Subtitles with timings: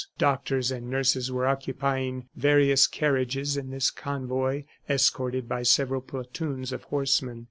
[0.17, 6.85] Doctors and nurses were occupying various carriages in this convoy escorted by several platoons of
[6.85, 7.39] horsemen.